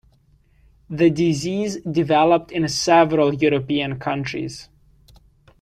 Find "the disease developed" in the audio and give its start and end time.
0.89-2.51